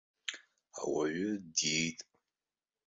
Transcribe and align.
Ауаҩы 0.79 1.29
диит. 1.55 1.99